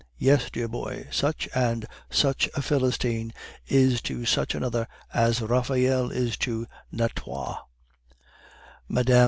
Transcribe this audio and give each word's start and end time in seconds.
Yes, 0.17 0.49
dear 0.49 0.67
boy, 0.67 1.05
such 1.11 1.47
and 1.53 1.85
such 2.09 2.49
a 2.55 2.63
philistine 2.63 3.35
is 3.67 4.01
to 4.01 4.25
such 4.25 4.55
another 4.55 4.87
as 5.13 5.43
Raphael 5.43 6.09
is 6.09 6.37
to 6.37 6.65
Natoire. 6.91 7.59
"Mme. 8.89 9.13